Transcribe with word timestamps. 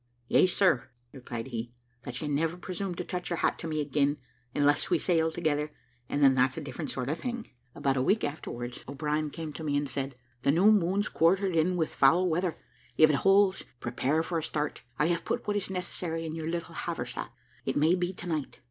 "Yes, 0.27 0.51
sir," 0.51 0.89
replied 1.13 1.49
he, 1.49 1.73
"that 2.05 2.19
you 2.23 2.27
never 2.27 2.57
presume 2.57 2.95
to 2.95 3.03
touch 3.03 3.29
your 3.29 3.37
hat 3.37 3.59
to 3.59 3.67
me 3.67 3.79
again, 3.81 4.17
unless 4.55 4.89
we 4.89 4.97
sail 4.97 5.31
together, 5.31 5.69
and 6.09 6.23
then 6.23 6.33
that's 6.33 6.57
a 6.57 6.61
different 6.61 6.89
sort 6.89 7.07
of 7.07 7.19
thing." 7.19 7.51
About 7.75 7.97
a 7.97 8.01
week 8.01 8.23
afterwards, 8.23 8.83
O'Brien 8.87 9.29
came 9.29 9.53
to 9.53 9.63
me, 9.63 9.77
and 9.77 9.87
said, 9.87 10.15
"The 10.41 10.49
new 10.51 10.71
moon's 10.71 11.07
quartered 11.07 11.55
in 11.55 11.75
with 11.77 11.93
foul 11.93 12.27
weather; 12.27 12.57
if 12.97 13.11
it 13.11 13.17
holds, 13.17 13.63
prepare 13.79 14.23
for 14.23 14.39
a 14.39 14.43
start. 14.43 14.81
I 14.97 15.05
have 15.09 15.23
put 15.23 15.45
what 15.45 15.55
is 15.55 15.69
necessary 15.69 16.25
in 16.25 16.33
your 16.33 16.47
little 16.49 16.73
haversack; 16.73 17.31
it 17.63 17.77
may 17.77 17.93
be 17.93 18.11
tonight. 18.11 18.57